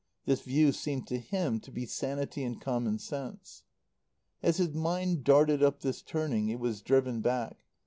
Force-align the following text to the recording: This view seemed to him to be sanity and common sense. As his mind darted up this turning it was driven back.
This 0.25 0.41
view 0.41 0.71
seemed 0.71 1.05
to 1.09 1.19
him 1.19 1.59
to 1.59 1.69
be 1.71 1.85
sanity 1.85 2.43
and 2.43 2.59
common 2.59 2.97
sense. 2.97 3.61
As 4.41 4.57
his 4.57 4.73
mind 4.73 5.23
darted 5.23 5.61
up 5.61 5.81
this 5.81 6.01
turning 6.01 6.49
it 6.49 6.59
was 6.59 6.81
driven 6.81 7.21
back. 7.21 7.65